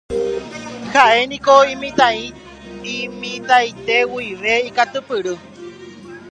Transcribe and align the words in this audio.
Ha'éniko 0.93 1.55
imitãite 1.73 3.97
guive 4.11 4.53
ikatupyry. 4.69 5.33